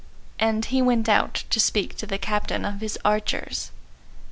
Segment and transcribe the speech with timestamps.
[0.39, 3.69] And he went out to speak to the Captain of his Archers.